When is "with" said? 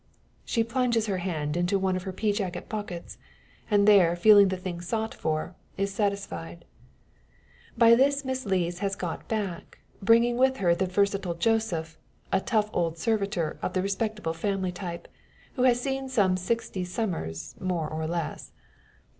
10.37-10.57